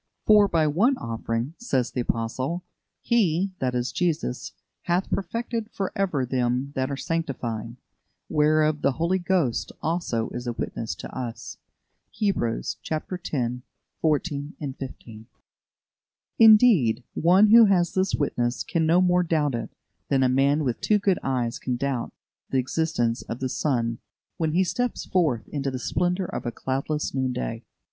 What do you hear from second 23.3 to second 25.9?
the sun when he steps forth into the